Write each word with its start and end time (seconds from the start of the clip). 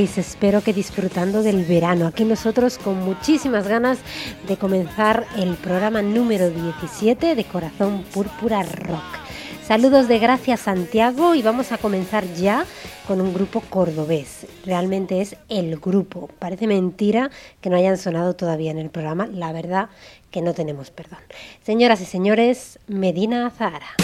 Muy 0.00 0.06
buenas, 0.06 0.16
¿cómo 0.16 0.16
estáis? 0.16 0.18
Espero 0.18 0.62
que 0.62 0.72
disfrutando 0.72 1.42
del 1.42 1.64
verano. 1.64 2.06
Aquí 2.06 2.24
nosotros 2.24 2.78
con 2.78 3.00
muchísimas 3.00 3.68
ganas 3.68 3.98
de 4.48 4.56
comenzar 4.56 5.26
el 5.36 5.56
programa 5.56 6.00
número 6.00 6.48
17 6.48 7.34
de 7.34 7.44
Corazón 7.44 8.04
Púrpura 8.14 8.62
Rock. 8.62 9.04
Saludos 9.66 10.08
de 10.08 10.18
Gracias 10.18 10.60
Santiago 10.60 11.34
y 11.34 11.42
vamos 11.42 11.70
a 11.72 11.78
comenzar 11.78 12.24
ya 12.34 12.64
con 13.06 13.20
un 13.20 13.34
grupo 13.34 13.60
cordobés. 13.60 14.46
Realmente 14.64 15.20
es 15.20 15.36
el 15.48 15.78
grupo. 15.78 16.30
Parece 16.38 16.66
mentira 16.66 17.30
que 17.60 17.68
no 17.68 17.76
hayan 17.76 17.98
sonado 17.98 18.34
todavía 18.34 18.70
en 18.70 18.78
el 18.78 18.88
programa. 18.88 19.26
La 19.26 19.52
verdad 19.52 19.90
que 20.30 20.40
no 20.40 20.54
tenemos 20.54 20.90
perdón. 20.90 21.20
Señoras 21.62 22.00
y 22.00 22.06
señores, 22.06 22.78
Medina 22.88 23.50
Zahara. 23.50 23.96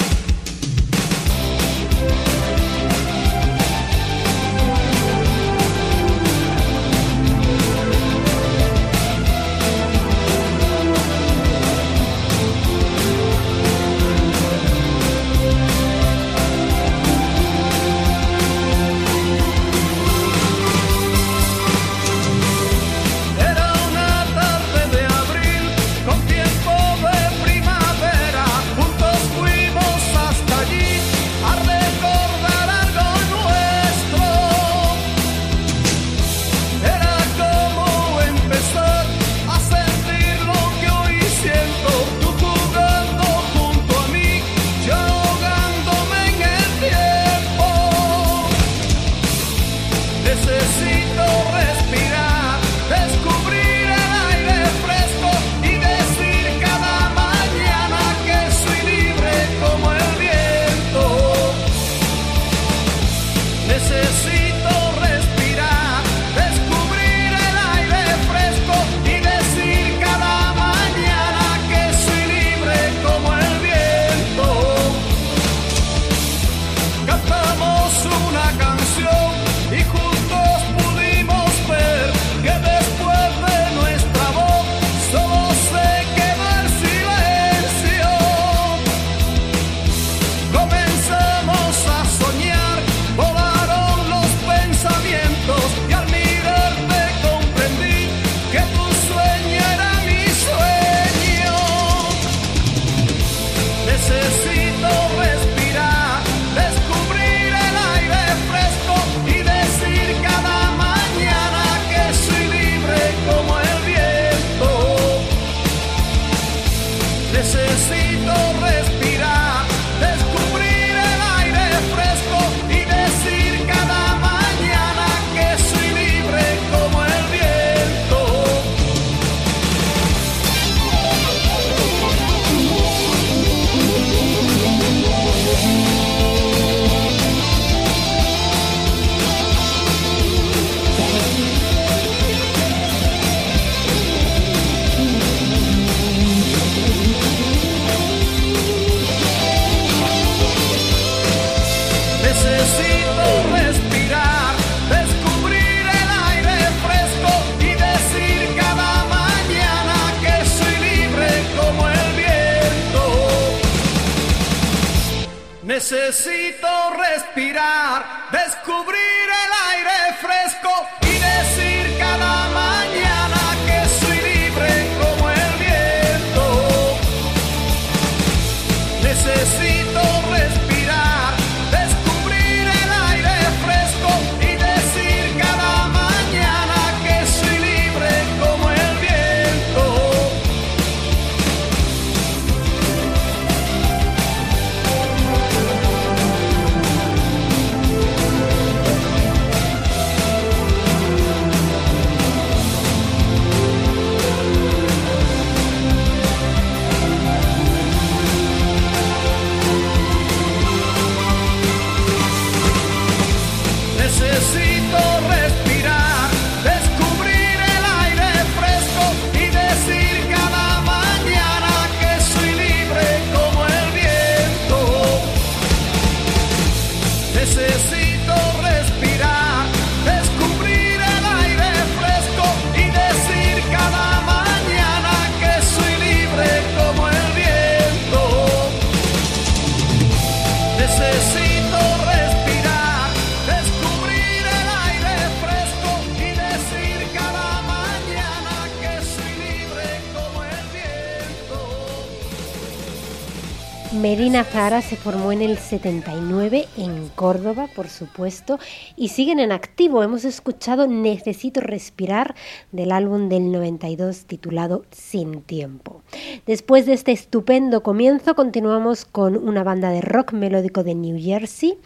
Medina 254.09 254.45
Zara 254.45 254.83
se 254.83 254.95
formó 254.95 255.33
en 255.33 255.43
el 255.43 255.59
79 255.59 256.67
en 256.77 257.09
Córdoba, 257.09 257.69
por 257.75 257.89
supuesto, 257.89 258.61
y 258.95 259.09
siguen 259.09 259.41
en 259.41 259.51
activo. 259.51 260.01
Hemos 260.05 260.25
escuchado 260.25 260.87
Necesito 260.87 261.61
Respirar 261.61 262.37
del 262.71 262.93
álbum 262.93 263.29
del 263.29 263.51
92 263.51 264.27
titulado 264.27 264.85
Sin 264.93 265.43
Tiempo. 265.43 266.03
Después 266.47 266.87
de 266.87 266.93
este 266.93 267.11
estupendo 267.11 267.83
comienzo, 267.83 268.37
continuamos 268.37 269.07
con 269.07 269.37
una 269.37 269.65
banda 269.65 269.91
de 269.91 270.03
rock 270.03 270.35
melódico 270.35 270.85
de 270.85 270.95
New 270.95 271.19
Jersey 271.21 271.77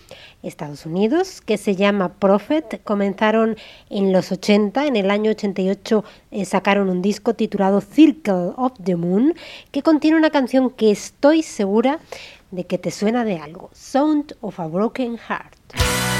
Estados 0.42 0.86
Unidos, 0.86 1.40
que 1.40 1.58
se 1.58 1.76
llama 1.76 2.14
Prophet. 2.14 2.82
Comenzaron 2.84 3.56
en 3.88 4.12
los 4.12 4.32
80, 4.32 4.86
en 4.86 4.96
el 4.96 5.10
año 5.10 5.30
88 5.30 6.04
eh, 6.30 6.44
sacaron 6.44 6.88
un 6.88 7.02
disco 7.02 7.34
titulado 7.34 7.80
Circle 7.80 8.52
of 8.56 8.72
the 8.82 8.96
Moon, 8.96 9.34
que 9.70 9.82
contiene 9.82 10.16
una 10.16 10.30
canción 10.30 10.70
que 10.70 10.90
estoy 10.90 11.42
segura 11.42 11.98
de 12.50 12.64
que 12.64 12.78
te 12.78 12.90
suena 12.90 13.24
de 13.24 13.38
algo, 13.38 13.70
Sound 13.72 14.36
of 14.40 14.58
a 14.58 14.66
Broken 14.66 15.18
Heart. 15.18 16.19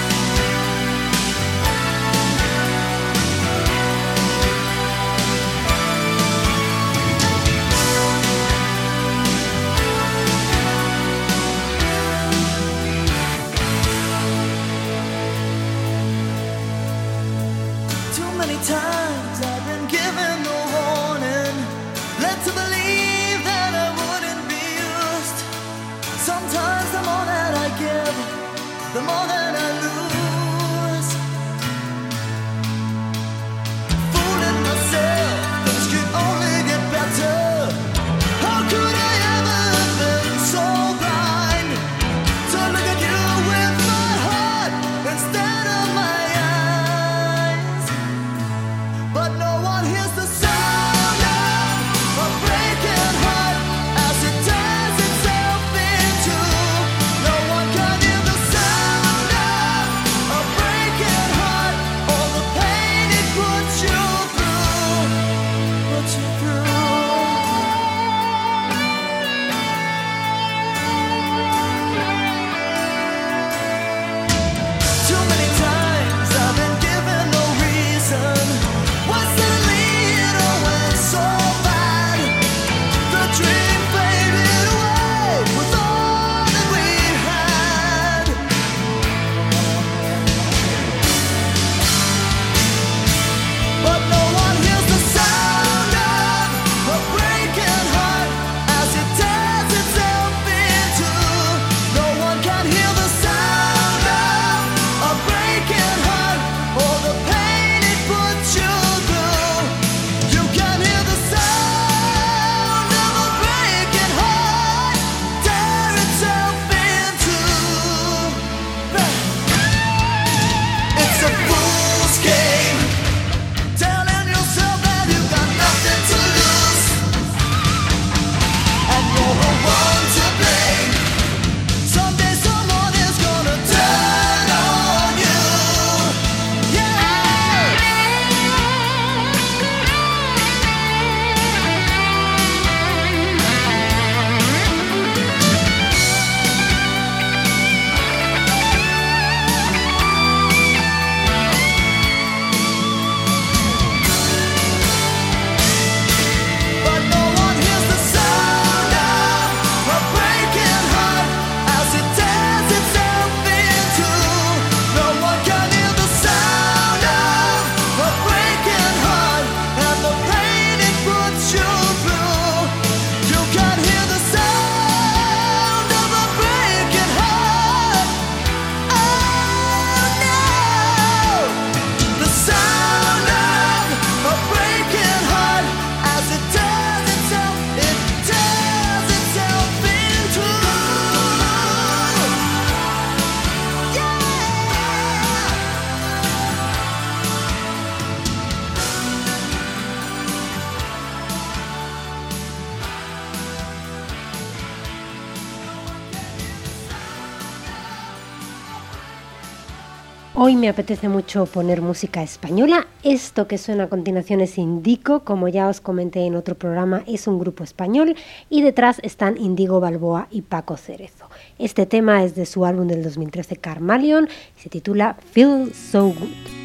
Me 210.61 210.69
apetece 210.69 211.09
mucho 211.09 211.47
poner 211.47 211.81
música 211.81 212.23
española. 212.23 212.87
Esto 213.03 213.49
que 213.49 213.57
suena 213.57 213.85
a 213.85 213.89
continuación 213.89 214.43
es 214.43 214.59
Indico, 214.59 215.21
como 215.21 215.49
ya 215.49 215.69
os 215.69 215.81
comenté 215.81 216.21
en 216.27 216.37
otro 216.37 216.55
programa, 216.55 217.03
es 217.07 217.27
un 217.27 217.39
grupo 217.39 217.65
español 217.65 218.15
y 218.51 218.61
detrás 218.61 219.01
están 219.03 219.39
Indigo 219.39 219.81
Balboa 219.81 220.29
y 220.31 220.43
Paco 220.43 220.77
Cerezo. 220.77 221.31
Este 221.59 221.87
tema 221.87 222.25
es 222.25 222.35
de 222.35 222.45
su 222.45 222.67
álbum 222.67 222.89
del 222.89 223.03
2013 223.03 223.57
Carmalion 223.57 224.29
y 224.57 224.61
se 224.61 224.69
titula 224.69 225.17
Feel 225.33 225.73
So 225.75 226.09
Good. 226.09 226.61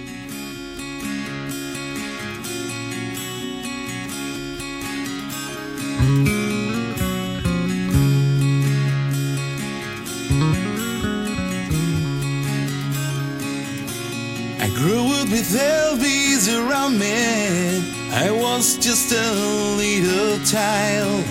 I 6.07 6.44
up 15.25 15.31
with 15.31 15.51
Elvis 15.53 16.47
around 16.49 16.99
me. 16.99 17.83
I 18.11 18.31
was 18.31 18.77
just 18.77 19.11
a 19.11 19.31
little 19.77 20.43
child. 20.45 21.23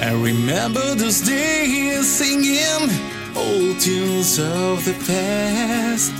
I 0.00 0.12
remember 0.12 0.94
those 0.94 1.20
days 1.20 2.08
singing 2.08 2.88
old 3.36 3.80
tunes 3.80 4.38
of 4.38 4.84
the 4.84 4.94
past. 5.06 6.12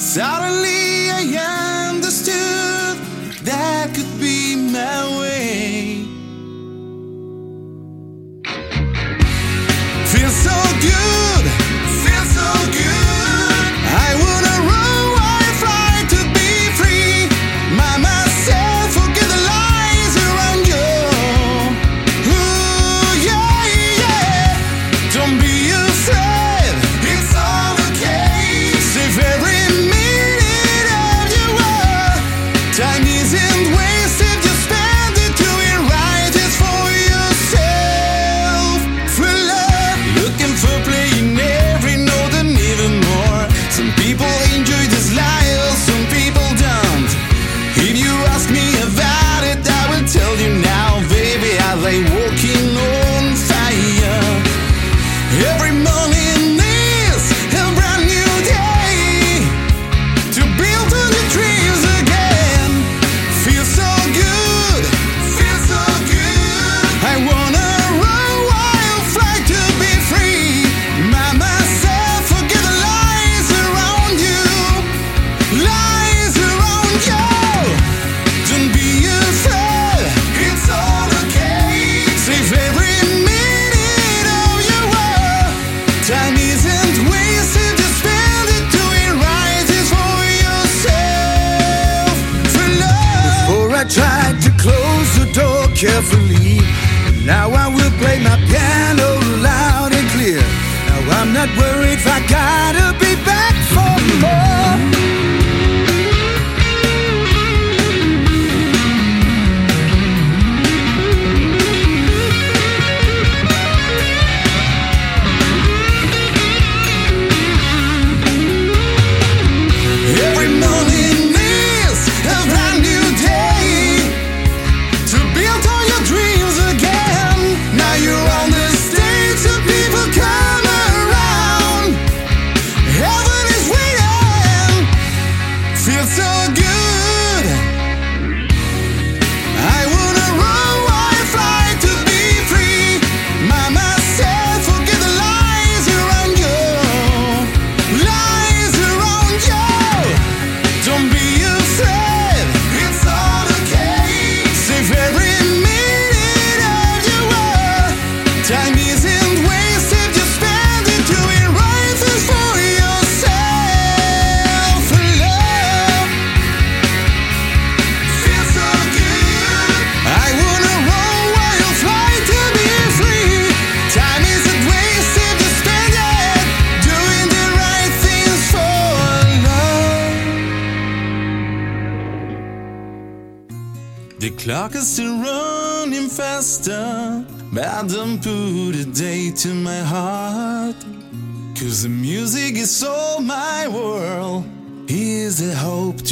Suddenly 0.00 1.10
I 1.10 1.88
understood 1.90 2.98
that 3.44 3.92
could 3.94 4.20
be 4.20 4.56
my 4.56 5.20
way. 5.20 6.04
Feel 10.12 10.30
so 10.30 10.58
good, 10.80 11.44
feel 12.04 12.24
so 12.24 12.72
good. 12.72 13.01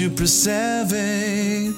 Forever. 0.00 1.75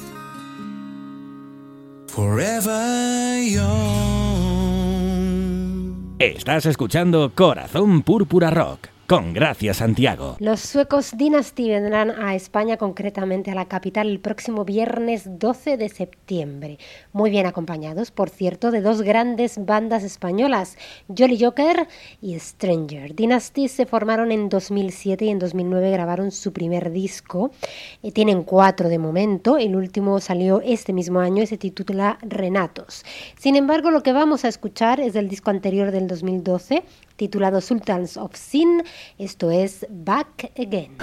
Estás 6.20 6.66
escuchando 6.66 7.32
Corazón 7.34 8.02
Púrpura 8.02 8.50
Rock 8.50 8.90
con 9.12 9.34
Gracia 9.34 9.74
Santiago. 9.74 10.36
Los 10.38 10.60
suecos 10.60 11.18
Dynasty 11.18 11.68
vendrán 11.68 12.12
a 12.12 12.34
España, 12.34 12.78
concretamente 12.78 13.50
a 13.50 13.54
la 13.54 13.66
capital, 13.66 14.08
el 14.08 14.20
próximo 14.20 14.64
viernes 14.64 15.38
12 15.38 15.76
de 15.76 15.90
septiembre. 15.90 16.78
Muy 17.12 17.28
bien 17.28 17.44
acompañados, 17.44 18.10
por 18.10 18.30
cierto, 18.30 18.70
de 18.70 18.80
dos 18.80 19.02
grandes 19.02 19.62
bandas 19.66 20.02
españolas, 20.02 20.78
Jolly 21.14 21.38
Joker 21.38 21.88
y 22.22 22.38
Stranger. 22.38 23.14
Dynasty 23.14 23.68
se 23.68 23.84
formaron 23.84 24.32
en 24.32 24.48
2007 24.48 25.26
y 25.26 25.28
en 25.28 25.40
2009 25.40 25.90
grabaron 25.90 26.30
su 26.30 26.54
primer 26.54 26.90
disco. 26.90 27.50
Eh, 28.02 28.12
tienen 28.12 28.44
cuatro 28.44 28.88
de 28.88 28.96
momento, 28.96 29.58
el 29.58 29.76
último 29.76 30.20
salió 30.20 30.62
este 30.62 30.94
mismo 30.94 31.20
año 31.20 31.42
y 31.42 31.46
se 31.46 31.58
titula 31.58 32.16
Renatos. 32.22 33.04
Sin 33.36 33.56
embargo, 33.56 33.90
lo 33.90 34.02
que 34.02 34.14
vamos 34.14 34.46
a 34.46 34.48
escuchar 34.48 35.00
es 35.00 35.12
del 35.12 35.28
disco 35.28 35.50
anterior 35.50 35.90
del 35.90 36.06
2012, 36.06 36.82
titulado 37.22 37.60
Sultans 37.60 38.16
of 38.16 38.34
Sin. 38.34 38.82
Esto 39.16 39.52
es 39.52 39.86
Back 39.88 40.50
Again. 40.58 40.96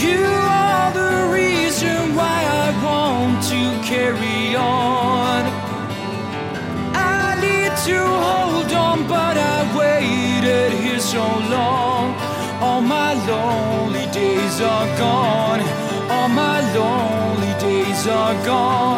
You 0.00 0.22
are 0.24 0.92
the 0.92 1.32
reason 1.34 2.14
why 2.14 2.38
I 2.62 2.70
want 2.84 3.42
to 3.50 3.60
carry 3.82 4.54
on. 4.54 5.42
I 6.94 7.34
need 7.40 7.72
to 7.88 7.98
hold 7.98 8.72
on, 8.72 9.08
but 9.08 9.36
I 9.36 9.76
waited 9.76 10.72
here 10.80 11.00
so 11.00 11.24
long. 11.50 11.79
Are 14.62 14.98
gone. 14.98 15.60
All 16.10 16.28
my 16.28 16.60
lonely 16.74 17.58
days 17.58 18.06
are 18.06 18.34
gone. 18.44 18.89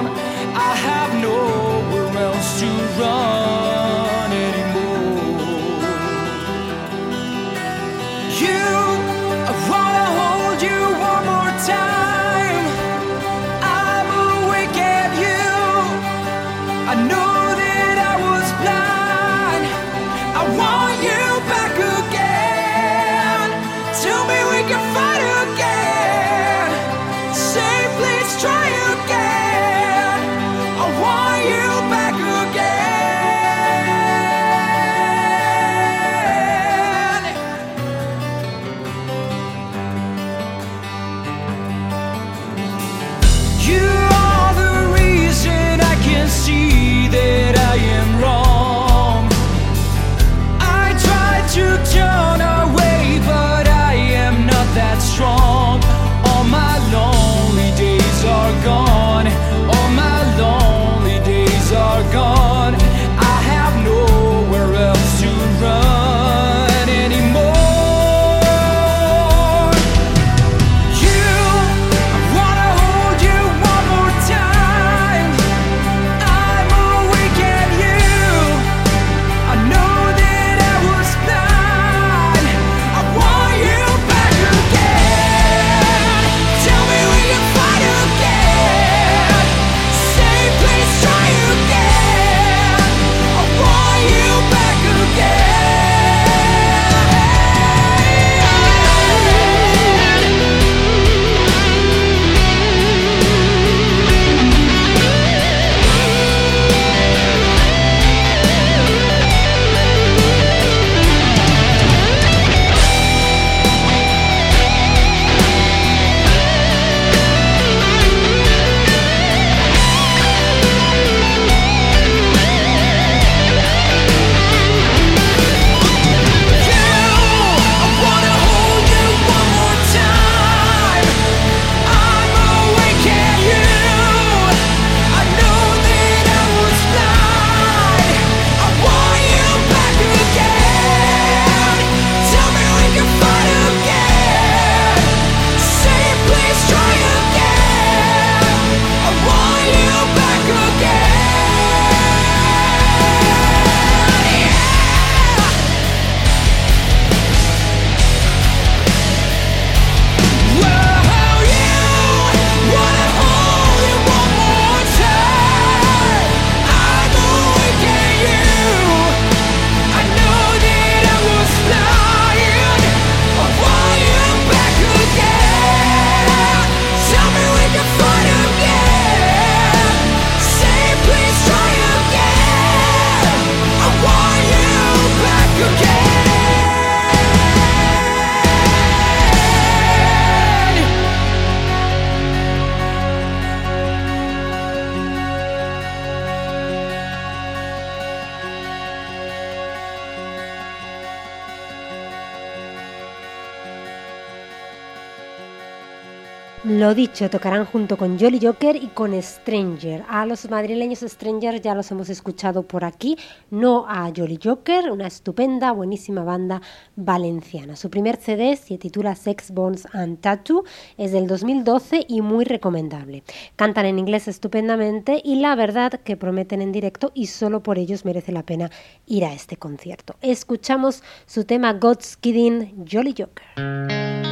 Lo 206.65 206.95
dicho, 206.95 207.29
tocarán 207.29 207.65
junto 207.65 207.97
con 207.97 208.21
Jolly 208.21 208.39
Joker 208.41 208.77
y 208.77 208.87
con 208.87 209.21
Stranger. 209.21 210.05
A 210.09 210.25
los 210.27 210.49
madrileños 210.49 211.01
Stranger 211.01 211.61
ya 211.61 211.75
los 211.75 211.91
hemos 211.91 212.09
escuchado 212.09 212.63
por 212.63 212.85
aquí, 212.85 213.19
no 213.51 213.85
a 213.89 214.13
Jolly 214.17 214.39
Joker, 214.41 214.93
una 214.93 215.09
estupenda, 215.09 215.73
buenísima 215.73 216.23
banda 216.23 216.63
valenciana. 216.95 217.75
Su 217.75 217.91
primer 217.91 218.17
CD 218.17 218.55
se 218.55 218.79
titula 218.79 219.17
Sex, 219.17 219.51
Bones 219.51 219.89
and 219.93 220.21
Tattoo, 220.21 220.63
es 220.99 221.11
del 221.11 221.27
2012 221.27 222.07
y 222.07 222.21
muy 222.21 222.45
recomendable. 222.45 223.25
Cantan 223.57 223.87
en 223.87 223.99
inglés 223.99 224.29
estupendamente 224.29 225.21
y 225.25 225.41
la 225.41 225.57
verdad 225.57 225.95
que 226.05 226.17
prometen 226.17 226.63
en 226.63 226.71
directo 226.71 227.11
y 227.13 227.27
solo 227.27 227.65
por 227.65 227.77
ellos 227.77 228.05
merece 228.05 228.31
la 228.31 228.45
pena 228.45 228.71
ir 229.07 229.25
a 229.25 229.33
este 229.33 229.57
concierto. 229.57 230.15
Escuchamos 230.23 231.03
su 231.27 231.43
tema 231.43 231.73
God's 231.73 232.17
Kidding 232.17 232.87
Jolly 232.89 233.17
Joker. 233.19 234.32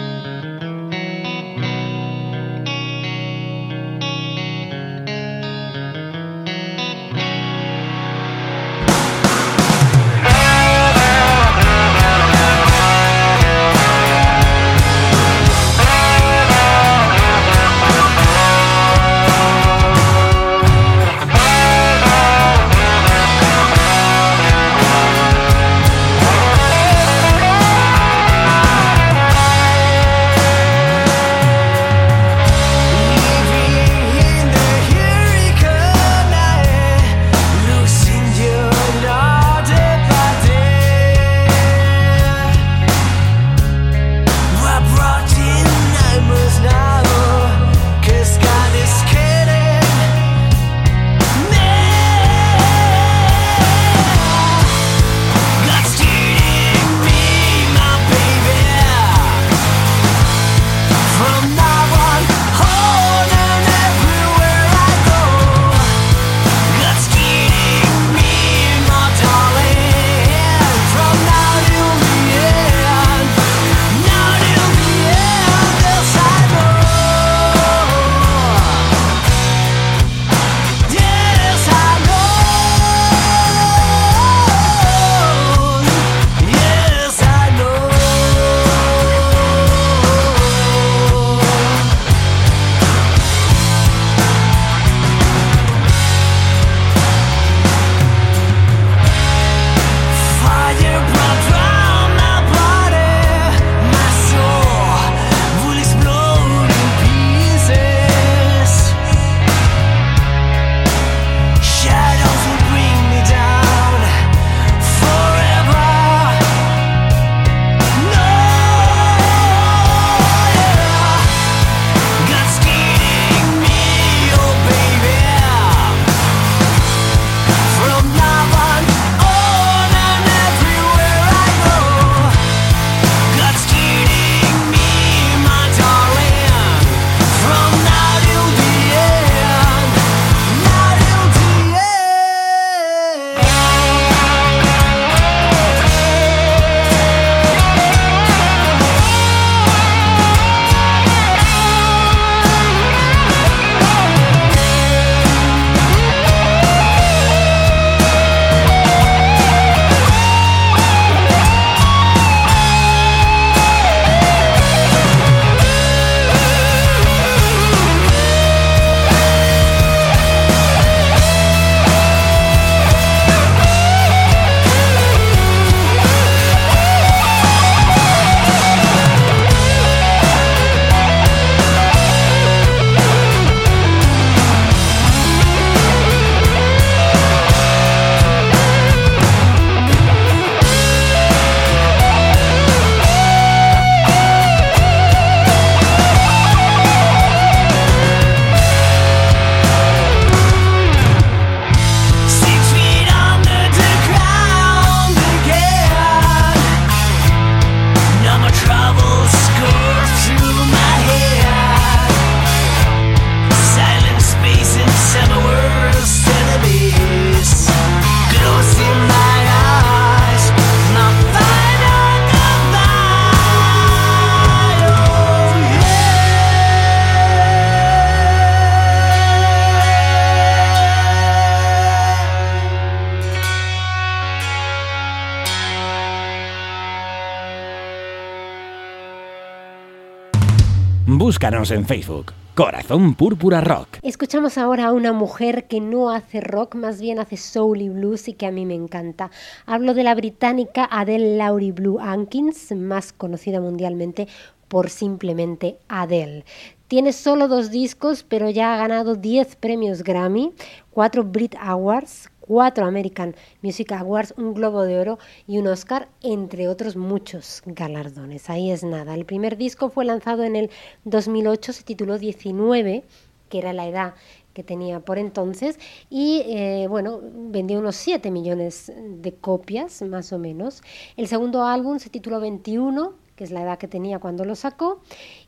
En 241.68 241.84
Facebook. 241.84 242.32
Corazón 242.54 243.14
Púrpura 243.14 243.60
Rock. 243.60 243.98
Escuchamos 244.00 244.56
ahora 244.56 244.86
a 244.86 244.92
una 244.92 245.12
mujer 245.12 245.64
que 245.64 245.78
no 245.78 246.08
hace 246.08 246.40
rock, 246.40 246.74
más 246.74 247.02
bien 247.02 247.18
hace 247.18 247.36
soul 247.36 247.82
y 247.82 247.90
blues 247.90 248.28
y 248.28 248.32
que 248.32 248.46
a 248.46 248.50
mí 248.50 248.64
me 248.64 248.74
encanta. 248.74 249.30
Hablo 249.66 249.92
de 249.92 250.02
la 250.02 250.14
británica 250.14 250.88
Adele 250.90 251.36
Laurie 251.36 251.72
Blue 251.72 252.00
Ankins, 252.00 252.72
más 252.72 253.12
conocida 253.12 253.60
mundialmente 253.60 254.26
por 254.68 254.88
simplemente 254.88 255.76
Adele. 255.86 256.46
Tiene 256.88 257.12
solo 257.12 257.46
dos 257.46 257.70
discos, 257.70 258.24
pero 258.26 258.48
ya 258.48 258.72
ha 258.72 258.78
ganado 258.78 259.14
10 259.14 259.56
premios 259.56 260.02
Grammy, 260.02 260.54
4 260.92 261.24
Brit 261.24 261.56
Awards, 261.60 262.30
cuatro 262.50 262.84
American 262.84 263.36
Music 263.62 263.92
Awards, 263.92 264.34
un 264.36 264.54
Globo 264.54 264.82
de 264.82 264.98
Oro 264.98 265.20
y 265.46 265.58
un 265.58 265.68
Oscar, 265.68 266.08
entre 266.20 266.66
otros 266.66 266.96
muchos 266.96 267.62
galardones. 267.64 268.50
Ahí 268.50 268.72
es 268.72 268.82
nada. 268.82 269.14
El 269.14 269.24
primer 269.24 269.56
disco 269.56 269.88
fue 269.88 270.04
lanzado 270.04 270.42
en 270.42 270.56
el 270.56 270.70
2008, 271.04 271.72
se 271.72 271.84
tituló 271.84 272.18
19, 272.18 273.04
que 273.48 273.58
era 273.58 273.72
la 273.72 273.86
edad 273.86 274.14
que 274.52 274.64
tenía 274.64 274.98
por 274.98 275.18
entonces 275.18 275.78
y 276.10 276.42
eh, 276.46 276.88
bueno, 276.88 277.20
vendió 277.22 277.78
unos 277.78 277.94
7 277.94 278.32
millones 278.32 278.92
de 278.96 279.32
copias 279.32 280.02
más 280.02 280.32
o 280.32 280.40
menos. 280.40 280.82
El 281.16 281.28
segundo 281.28 281.62
álbum 281.62 282.00
se 282.00 282.10
tituló 282.10 282.40
21, 282.40 283.14
que 283.36 283.44
es 283.44 283.52
la 283.52 283.62
edad 283.62 283.78
que 283.78 283.86
tenía 283.86 284.18
cuando 284.18 284.44
lo 284.44 284.56
sacó 284.56 285.02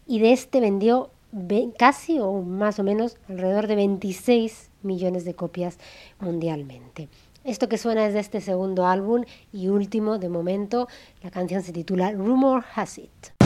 y 0.07 0.21
de 0.21 0.33
este 0.33 0.61
vendió 0.61 1.11
casi 1.77 2.21
o 2.21 2.43
más 2.43 2.79
o 2.79 2.85
menos 2.85 3.17
alrededor 3.29 3.67
de 3.67 3.75
26 3.75 4.71
millones 4.85 5.25
de 5.25 5.35
copias 5.35 5.79
mundialmente. 6.21 7.09
Esto 7.45 7.68
que 7.68 7.79
suena 7.79 8.07
es 8.07 8.14
de 8.14 8.21
este 8.21 8.40
segundo 8.40 8.87
álbum 8.87 9.25
y 9.53 9.68
último 9.68 10.18
de 10.18 10.29
momento. 10.29 10.88
La 11.23 11.31
canción 11.31 11.62
se 11.62 11.73
titula 11.73 12.12
Rumor 12.12 12.64
Has 12.75 12.99
It. 12.99 13.41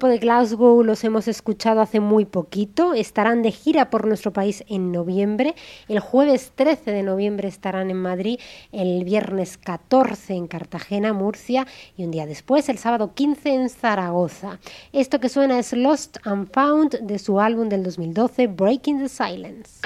grupo 0.00 0.12
de 0.12 0.18
Glasgow 0.18 0.82
los 0.82 1.04
hemos 1.04 1.28
escuchado 1.28 1.82
hace 1.82 2.00
muy 2.00 2.24
poquito. 2.24 2.94
Estarán 2.94 3.42
de 3.42 3.50
gira 3.50 3.90
por 3.90 4.06
nuestro 4.06 4.32
país 4.32 4.64
en 4.66 4.92
noviembre. 4.92 5.54
El 5.88 6.00
jueves 6.00 6.52
13 6.54 6.90
de 6.90 7.02
noviembre 7.02 7.48
estarán 7.48 7.90
en 7.90 7.98
Madrid, 7.98 8.40
el 8.72 9.04
viernes 9.04 9.58
14 9.58 10.32
en 10.32 10.46
Cartagena, 10.46 11.12
Murcia 11.12 11.66
y 11.98 12.04
un 12.04 12.12
día 12.12 12.24
después, 12.24 12.70
el 12.70 12.78
sábado 12.78 13.12
15 13.12 13.52
en 13.52 13.68
Zaragoza. 13.68 14.58
Esto 14.94 15.20
que 15.20 15.28
suena 15.28 15.58
es 15.58 15.74
Lost 15.74 16.16
and 16.24 16.50
Found 16.50 17.00
de 17.00 17.18
su 17.18 17.38
álbum 17.38 17.68
del 17.68 17.82
2012, 17.82 18.46
Breaking 18.46 19.00
the 19.00 19.08
Silence. 19.10 19.80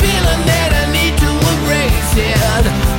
feeling 0.00 0.42
that 0.46 0.70
I 0.72 0.84
need 0.92 1.14
to 1.18 1.30
embrace 1.52 2.12
it. 2.16 2.97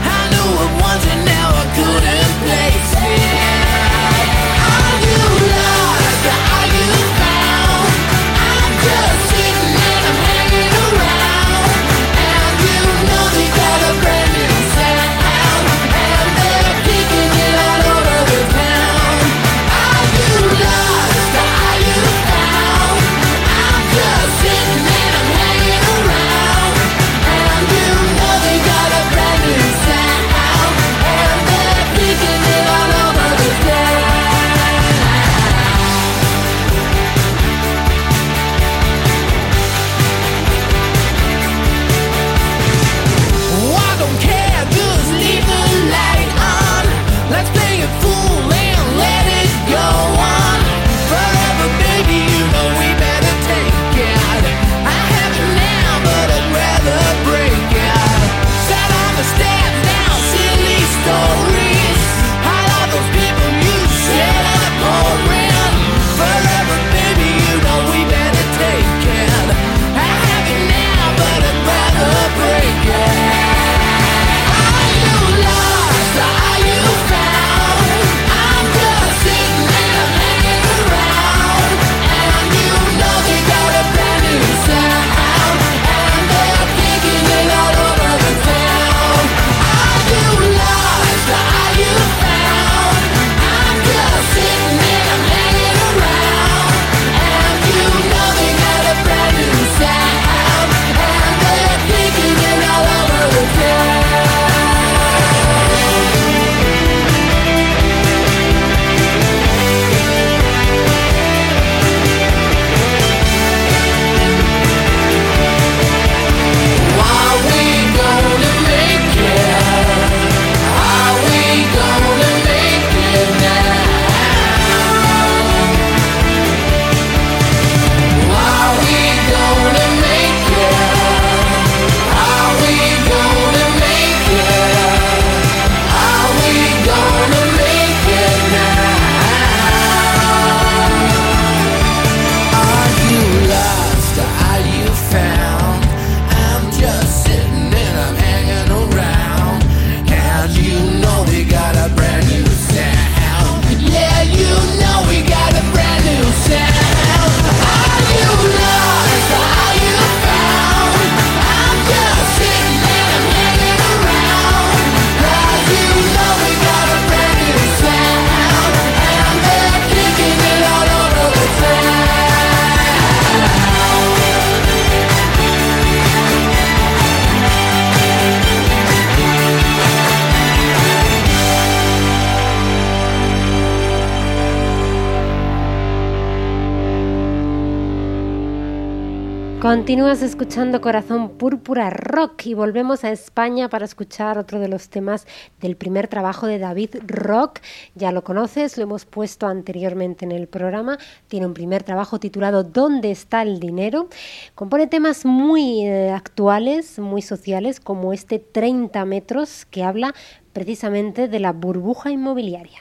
Continúas 189.70 190.24
escuchando 190.24 190.82
Corazón 190.82 191.30
Púrpura 191.38 191.92
Rock 191.92 192.48
y 192.48 192.56
volvemos 192.56 193.04
a 193.04 193.12
España 193.12 193.70
para 193.70 193.86
escuchar 193.86 194.40
otro 194.40 194.60
de 194.60 194.68
los 194.68 194.90
temas 194.90 195.28
del 195.62 195.76
primer 195.76 196.08
trabajo 196.08 196.48
de 196.48 196.58
David 196.58 196.96
Rock. 197.06 197.60
Ya 197.94 198.12
lo 198.12 198.24
conoces, 198.24 198.78
lo 198.78 198.84
hemos 198.86 199.06
puesto 199.06 199.46
anteriormente 199.46 200.26
en 200.26 200.32
el 200.32 200.48
programa. 200.48 200.98
Tiene 201.28 201.46
un 201.46 201.54
primer 201.54 201.84
trabajo 201.84 202.20
titulado 202.20 202.64
¿Dónde 202.64 203.12
está 203.12 203.44
el 203.44 203.60
dinero? 203.60 204.10
Compone 204.56 204.88
temas 204.88 205.24
muy 205.24 205.86
eh, 205.86 206.10
actuales, 206.10 206.98
muy 206.98 207.22
sociales, 207.22 207.80
como 207.80 208.12
este 208.12 208.40
30 208.40 209.06
metros 209.06 209.68
que 209.70 209.84
habla 209.84 210.16
precisamente 210.52 211.28
de 211.28 211.40
la 211.40 211.52
burbuja 211.52 212.10
inmobiliaria. 212.10 212.80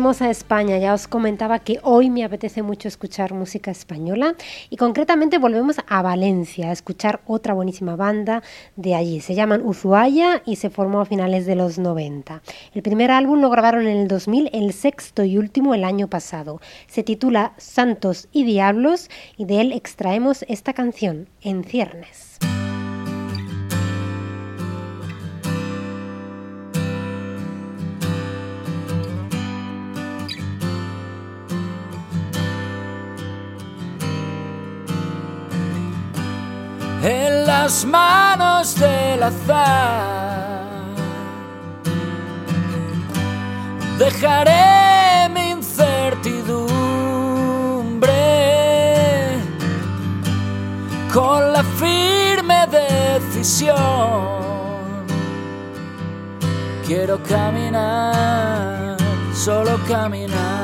Volvemos 0.10 0.28
a 0.28 0.32
España. 0.32 0.80
Ya 0.80 0.96
os 0.96 1.08
comentaba 1.08 1.60
que 1.60 1.80
hoy 1.84 2.10
me 2.10 2.24
apetece 2.24 2.64
mucho 2.64 2.88
escuchar 2.88 3.36
música 3.36 3.70
española 3.70 4.34
y 4.72 4.78
concretamente 4.78 5.38
volvemos 5.38 5.76
a 5.88 6.02
Valencia 6.02 6.70
a 6.70 6.72
escuchar 6.72 7.22
otra 7.28 7.54
buenísima 7.54 7.96
banda 7.96 8.42
de 8.76 8.96
allí. 8.96 9.20
Se 9.20 9.36
llaman 9.36 9.62
Ushuaia 9.64 10.42
y 10.48 10.56
se 10.56 10.72
formó 10.72 11.02
a 11.02 11.06
finales 11.06 11.46
de 11.46 11.54
los 11.54 11.78
90. 11.78 12.42
El 12.74 12.82
primer 12.82 13.12
álbum 13.12 13.40
lo 13.40 13.52
grabaron 13.52 13.86
en 13.86 13.98
el 13.98 14.08
2000, 14.08 14.50
el 14.52 14.74
sexto 14.74 15.24
y 15.24 15.38
último 15.38 15.76
el 15.76 15.84
año 15.84 16.08
pasado. 16.08 16.60
Se 16.88 17.04
titula 17.04 17.54
Santos 17.58 18.30
y 18.32 18.46
Diablos 18.46 19.12
y 19.38 19.46
de 19.46 19.62
él 19.62 19.72
extraemos 19.74 20.44
esta 20.48 20.74
canción, 20.74 21.28
En 21.44 21.64
ciernes. 21.64 22.29
En 37.04 37.46
las 37.46 37.86
manos 37.86 38.76
del 38.76 39.24
azar. 39.24 40.60
Dejaré 43.98 45.30
mi 45.34 45.50
incertidumbre 45.52 46.80
con 51.14 51.54
la 51.54 51.64
firme 51.64 52.68
decisión. 52.68 53.78
Quiero 56.86 57.22
caminar, 57.24 58.98
solo 59.34 59.80
caminar. 59.88 60.60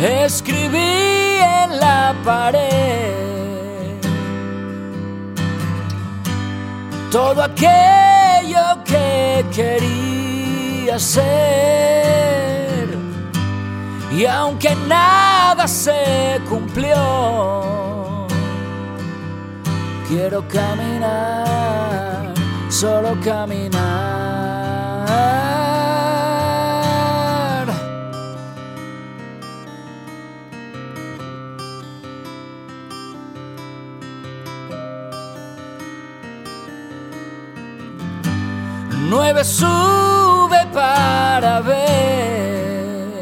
Escribí 0.00 1.27
en 1.38 1.80
la 1.80 2.14
pared 2.24 3.28
todo 7.10 7.42
aquello 7.42 8.84
que 8.84 9.44
quería 9.54 10.98
ser. 10.98 11.28
Y 14.12 14.26
aunque 14.26 14.74
nada 14.86 15.68
se 15.68 16.40
cumplió, 16.48 18.26
quiero 20.08 20.46
caminar, 20.48 22.34
solo 22.68 23.16
caminar. 23.22 24.68
Nueve 39.08 39.42
sube 39.42 40.66
para 40.72 41.60
ver 41.62 43.20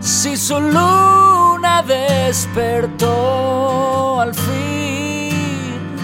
si 0.00 0.36
su 0.36 0.60
luna 0.60 1.82
despertó 1.82 3.10
al 4.20 4.32
fin, 4.32 5.96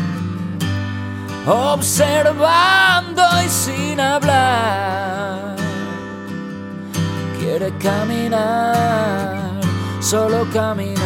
observando 1.47 3.23
y 3.45 3.49
sin 3.49 4.01
hablar. 4.01 5.55
Quiere 7.39 7.73
caminar, 7.79 9.61
solo 10.01 10.45
caminar. 10.53 11.00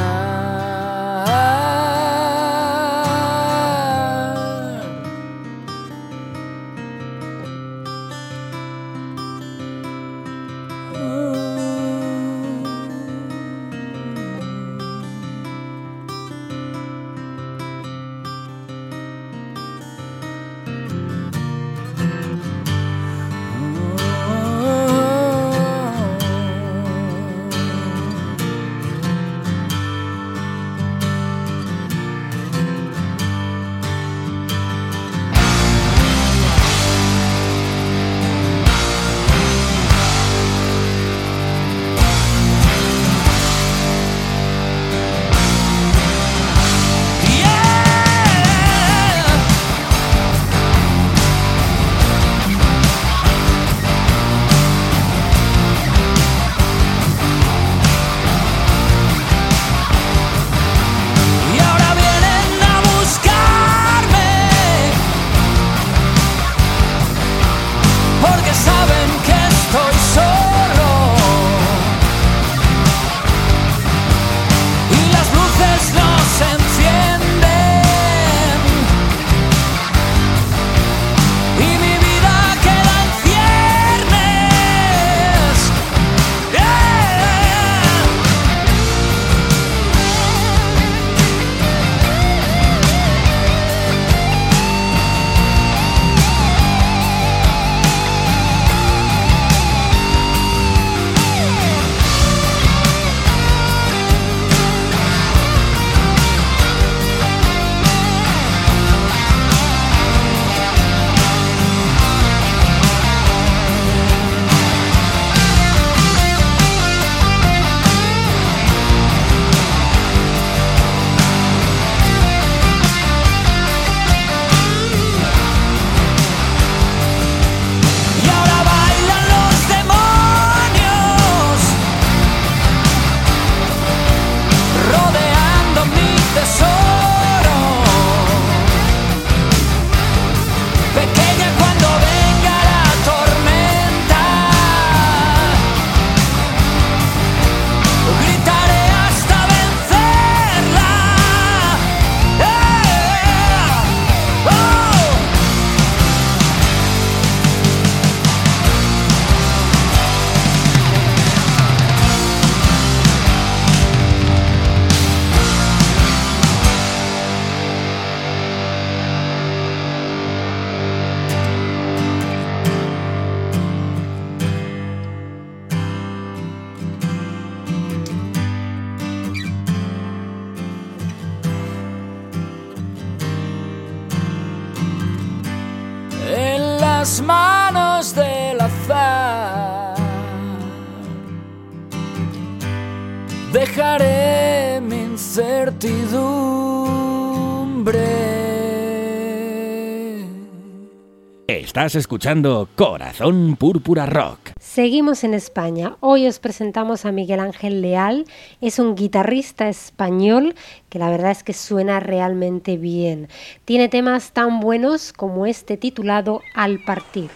Estás 201.84 201.96
escuchando 202.00 202.66
Corazón 202.76 203.56
Púrpura 203.56 204.06
Rock. 204.06 204.52
Seguimos 204.58 205.22
en 205.22 205.34
España. 205.34 205.98
Hoy 206.00 206.26
os 206.26 206.38
presentamos 206.38 207.04
a 207.04 207.12
Miguel 207.12 207.40
Ángel 207.40 207.82
Leal. 207.82 208.24
Es 208.62 208.78
un 208.78 208.94
guitarrista 208.94 209.68
español 209.68 210.54
que 210.88 210.98
la 210.98 211.10
verdad 211.10 211.32
es 211.32 211.42
que 211.42 211.52
suena 211.52 212.00
realmente 212.00 212.78
bien. 212.78 213.28
Tiene 213.66 213.90
temas 213.90 214.32
tan 214.32 214.60
buenos 214.60 215.12
como 215.12 215.44
este 215.44 215.76
titulado 215.76 216.40
Al 216.54 216.82
partir. 216.82 217.28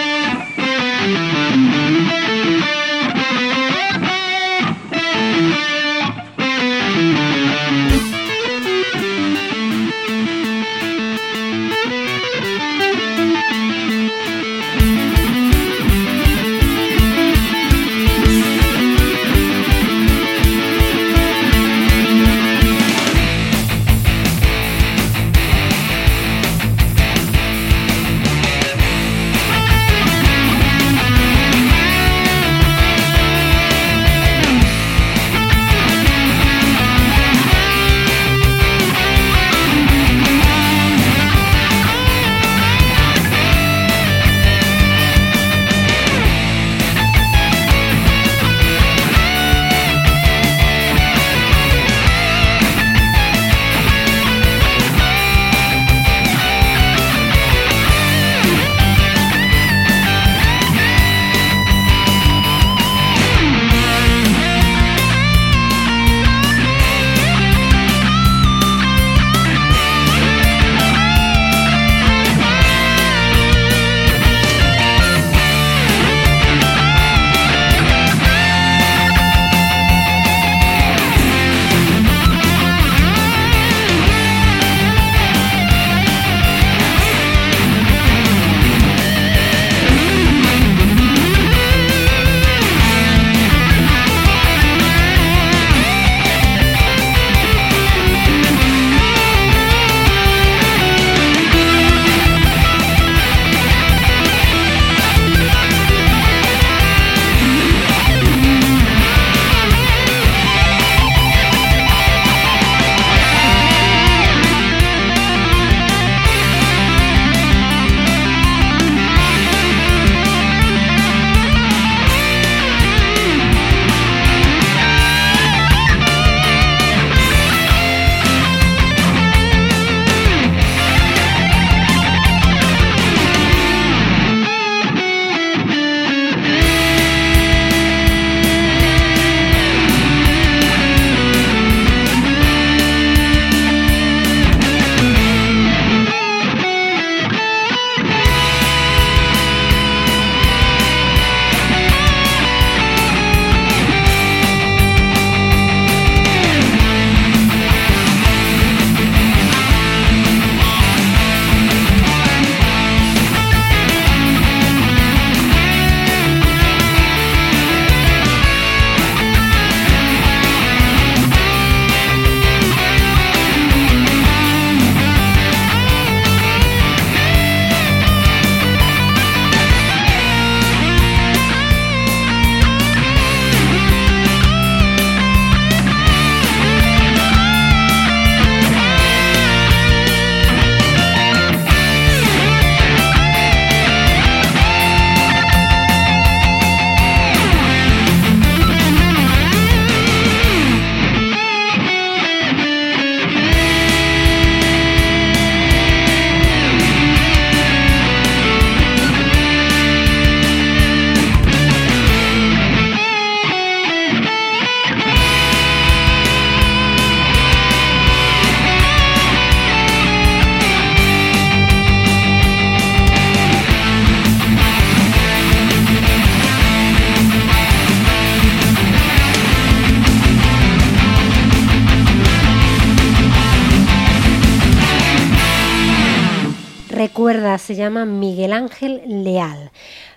llama 237.85 238.07
Miguel 238.07 238.55
Ángel 238.55 239.03
Leal. 239.07 239.71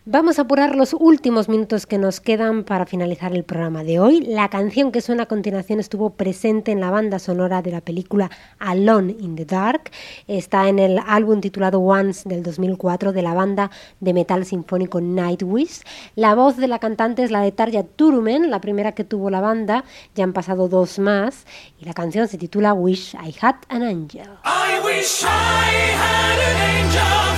Vamos 0.06 0.40
a 0.40 0.44
apurar 0.44 0.74
los 0.74 0.96
últimos 0.98 1.50
minutos 1.50 1.86
que 1.86 1.98
nos 1.98 2.22
quedan 2.22 2.64
para 2.64 2.86
finalizar 2.86 3.36
el 3.36 3.44
programa 3.44 3.84
de 3.84 4.00
hoy. 4.00 4.22
La 4.22 4.48
canción 4.48 4.94
que 4.94 5.02
suena 5.02 5.24
a 5.24 5.26
continuación 5.26 5.82
estuvo 5.82 6.12
presente 6.12 6.72
en 6.72 6.80
la 6.80 6.90
banda 6.90 7.20
sonora 7.20 7.62
de 7.62 7.72
la 7.72 7.82
película 7.82 8.32
Alone 8.58 9.18
in 9.20 9.36
the 9.36 9.44
Dark. 9.44 9.92
Está 10.26 10.70
en 10.70 10.80
el 10.80 11.02
álbum 11.06 11.42
titulado 11.42 11.82
Once 11.82 12.30
del 12.30 12.42
2004 12.42 13.12
de 13.12 13.22
la 13.22 13.34
banda 13.34 13.70
de 14.00 14.14
metal 14.14 14.46
sinfónico 14.46 15.02
Nightwish. 15.02 15.82
La 16.16 16.36
voz 16.36 16.56
de 16.56 16.70
la 16.70 16.80
cantante 16.80 17.24
es 17.24 17.32
la 17.32 17.42
de 17.42 17.52
Tarja 17.52 17.84
Turunen, 17.84 18.50
la 18.50 18.62
primera 18.62 18.94
que 18.94 19.04
tuvo 19.04 19.30
la 19.30 19.42
banda. 19.42 19.84
Ya 20.16 20.24
han 20.24 20.32
pasado 20.32 20.70
dos 20.70 21.00
más. 21.00 21.46
Y 21.82 21.86
la 21.86 21.94
canción 21.94 22.30
se 22.30 22.38
titula 22.38 22.74
Wish 22.74 23.14
I 23.16 23.36
Had 23.42 23.56
an 23.68 23.84
Angel. 23.84 24.30
I 24.46 24.80
wish 24.86 25.26
I 25.26 25.28
had 25.28 26.40
an 26.40 26.86
angel 26.86 27.37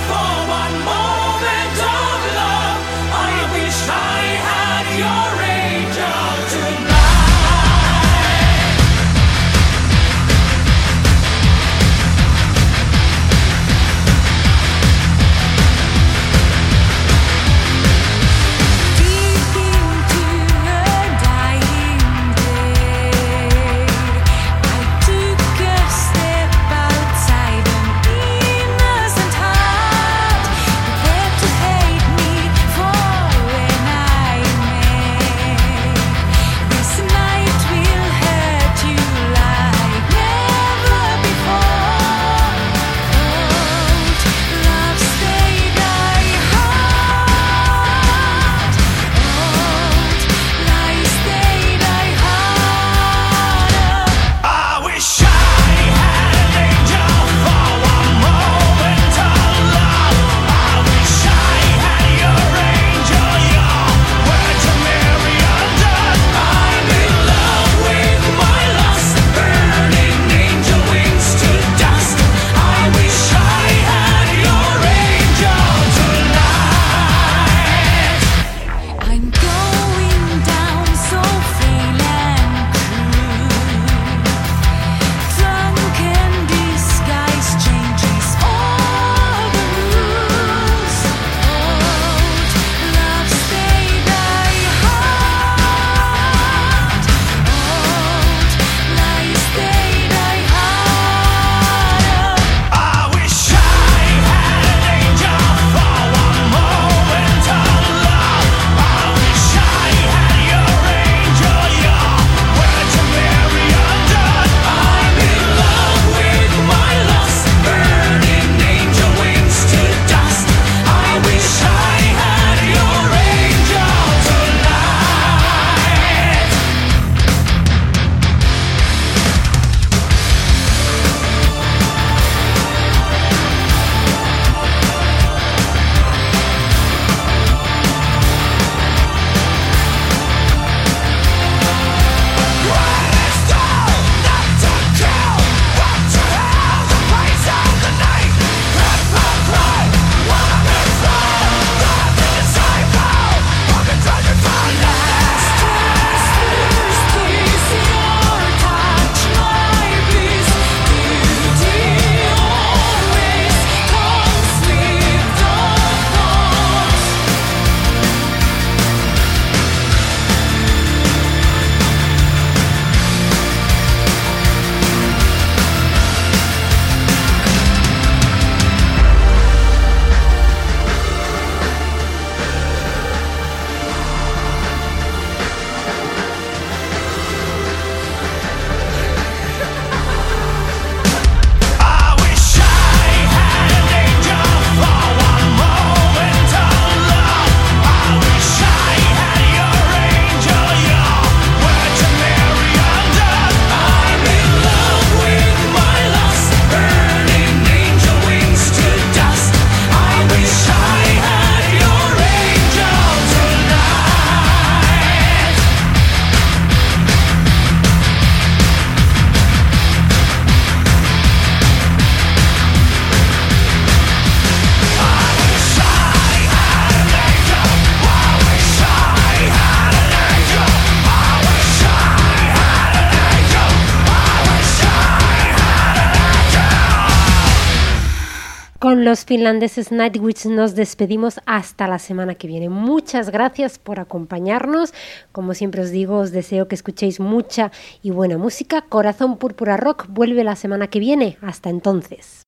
los 239.10 239.24
finlandeses 239.24 239.90
Nightwish 239.90 240.46
nos 240.46 240.76
despedimos 240.76 241.40
hasta 241.44 241.88
la 241.88 241.98
semana 241.98 242.36
que 242.36 242.46
viene. 242.46 242.68
Muchas 242.68 243.30
gracias 243.30 243.76
por 243.76 243.98
acompañarnos. 243.98 244.94
Como 245.32 245.52
siempre 245.54 245.82
os 245.82 245.90
digo, 245.90 246.18
os 246.18 246.30
deseo 246.30 246.68
que 246.68 246.76
escuchéis 246.76 247.18
mucha 247.18 247.72
y 248.02 248.12
buena 248.12 248.38
música. 248.38 248.82
Corazón 248.82 249.36
Púrpura 249.36 249.76
Rock 249.76 250.06
vuelve 250.08 250.44
la 250.44 250.54
semana 250.54 250.86
que 250.86 251.00
viene. 251.00 251.38
Hasta 251.42 251.70
entonces. 251.70 252.44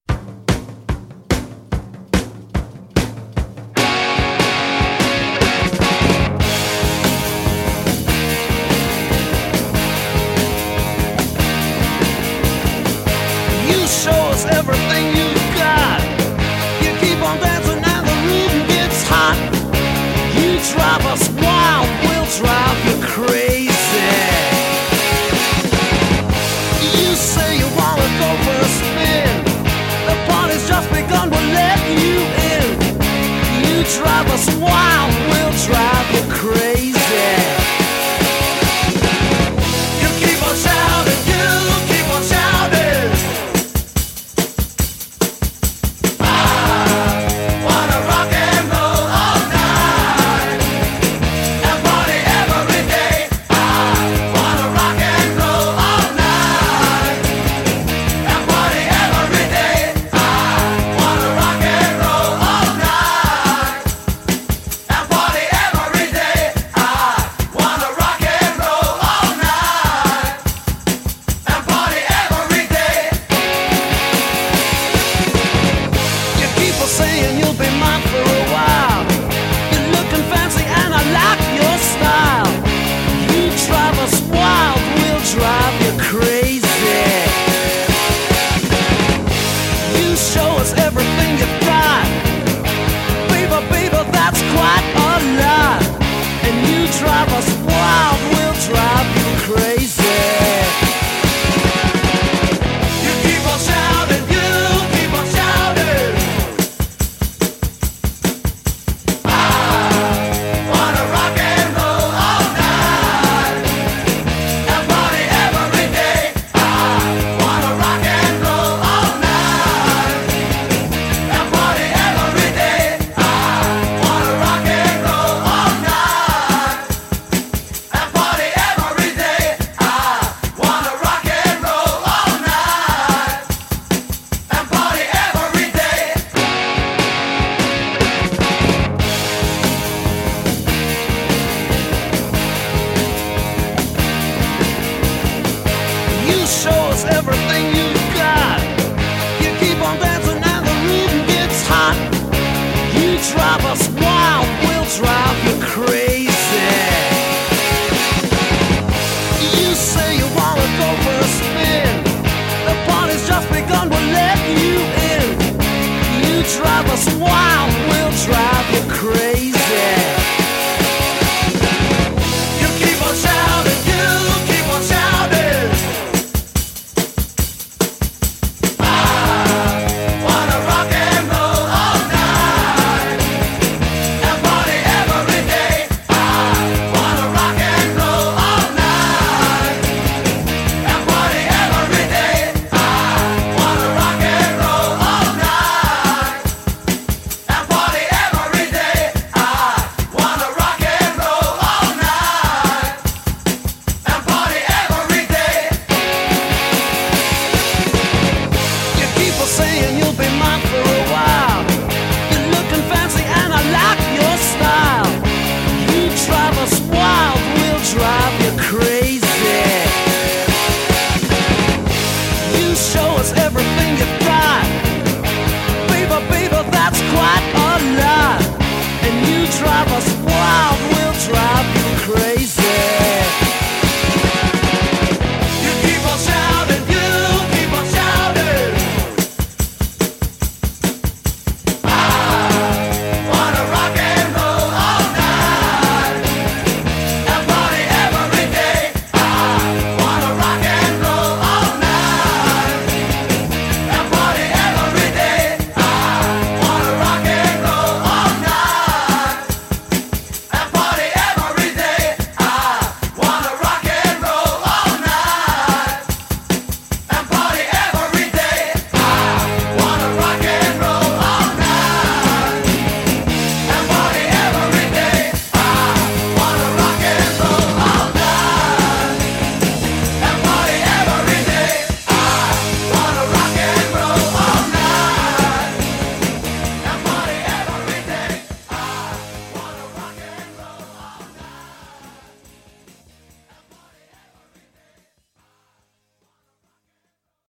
That's. 34.45 34.92